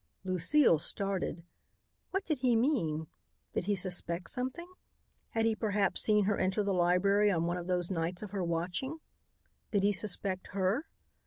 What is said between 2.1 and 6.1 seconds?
did he mean? Did he suspect something? Had he perhaps